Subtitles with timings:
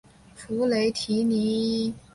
[0.33, 1.93] 弗雷蒂尼。